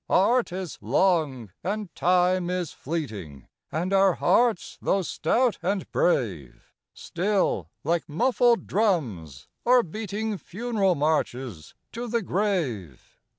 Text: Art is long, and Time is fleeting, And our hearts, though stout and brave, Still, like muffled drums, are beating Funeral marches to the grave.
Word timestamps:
Art 0.09 0.51
is 0.51 0.79
long, 0.81 1.51
and 1.63 1.93
Time 1.93 2.49
is 2.49 2.71
fleeting, 2.71 3.47
And 3.71 3.93
our 3.93 4.15
hearts, 4.15 4.79
though 4.81 5.03
stout 5.03 5.59
and 5.61 5.91
brave, 5.91 6.73
Still, 6.91 7.69
like 7.83 8.09
muffled 8.09 8.65
drums, 8.65 9.47
are 9.63 9.83
beating 9.83 10.39
Funeral 10.39 10.95
marches 10.95 11.75
to 11.91 12.07
the 12.07 12.23
grave. 12.23 13.19